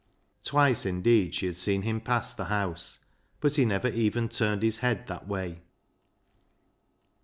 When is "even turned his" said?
3.89-4.79